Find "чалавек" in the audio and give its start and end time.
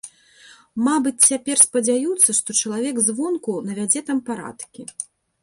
2.63-2.95